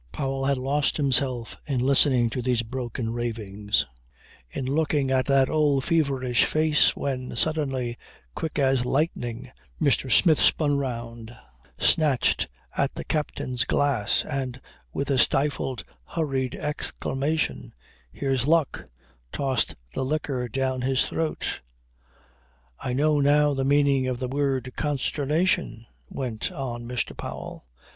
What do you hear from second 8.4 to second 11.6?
as lightning, Mr. Smith spun round,